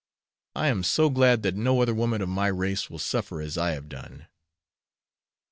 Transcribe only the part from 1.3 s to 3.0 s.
that no other woman of my race will